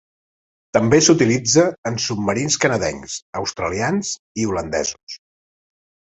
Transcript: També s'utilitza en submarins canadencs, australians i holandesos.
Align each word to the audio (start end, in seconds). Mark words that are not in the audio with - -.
També 0.75 0.99
s'utilitza 1.07 1.65
en 1.89 1.99
submarins 2.05 2.57
canadencs, 2.63 3.17
australians 3.41 4.15
i 4.45 4.47
holandesos. 4.53 5.19